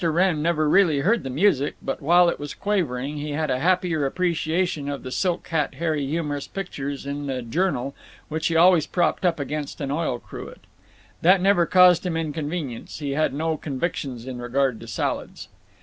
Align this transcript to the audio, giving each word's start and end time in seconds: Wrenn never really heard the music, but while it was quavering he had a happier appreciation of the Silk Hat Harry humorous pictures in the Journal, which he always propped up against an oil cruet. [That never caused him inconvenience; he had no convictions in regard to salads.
Wrenn 0.03 0.41
never 0.41 0.67
really 0.67 1.01
heard 1.01 1.21
the 1.23 1.29
music, 1.29 1.75
but 1.79 2.01
while 2.01 2.27
it 2.27 2.39
was 2.39 2.55
quavering 2.55 3.17
he 3.17 3.33
had 3.33 3.51
a 3.51 3.59
happier 3.59 4.03
appreciation 4.03 4.89
of 4.89 5.03
the 5.03 5.11
Silk 5.11 5.47
Hat 5.49 5.75
Harry 5.75 6.03
humorous 6.07 6.47
pictures 6.47 7.05
in 7.05 7.27
the 7.27 7.43
Journal, 7.43 7.93
which 8.27 8.47
he 8.47 8.55
always 8.55 8.87
propped 8.87 9.23
up 9.25 9.39
against 9.39 9.79
an 9.79 9.91
oil 9.91 10.17
cruet. 10.17 10.61
[That 11.21 11.39
never 11.39 11.67
caused 11.67 12.03
him 12.03 12.17
inconvenience; 12.17 12.97
he 12.97 13.11
had 13.11 13.31
no 13.31 13.57
convictions 13.57 14.25
in 14.25 14.39
regard 14.41 14.79
to 14.79 14.87
salads. 14.87 15.49